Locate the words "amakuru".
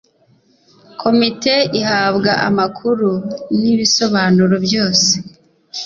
2.47-3.09